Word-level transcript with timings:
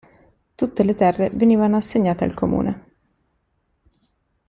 Tutte 0.55 0.83
le 0.83 0.95
terre 0.95 1.29
venivano 1.29 1.75
assegnate 1.75 2.23
al 2.23 2.33
comune. 2.33 2.85